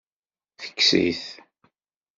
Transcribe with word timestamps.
Tekkes-it. 0.59 1.23